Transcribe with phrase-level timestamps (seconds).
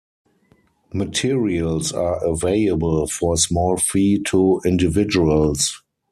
[0.91, 5.83] Materials are available for a small fee to individuals.